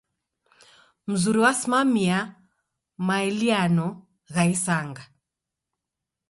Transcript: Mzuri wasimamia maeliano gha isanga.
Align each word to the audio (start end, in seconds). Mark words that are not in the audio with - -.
Mzuri 1.09 1.39
wasimamia 1.43 2.19
maeliano 3.07 3.87
gha 4.33 4.43
isanga. 4.53 5.03